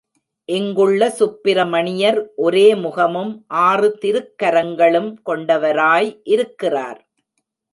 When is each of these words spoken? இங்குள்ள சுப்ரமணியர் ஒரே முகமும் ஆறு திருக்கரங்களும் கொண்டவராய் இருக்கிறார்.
இங்குள்ள 0.49 1.01
சுப்ரமணியர் 1.19 2.17
ஒரே 2.35 2.65
முகமும் 2.75 3.31
ஆறு 3.65 3.89
திருக்கரங்களும் 4.01 5.11
கொண்டவராய் 5.29 6.11
இருக்கிறார். 6.23 7.01